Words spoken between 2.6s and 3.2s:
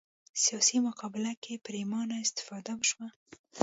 وشوه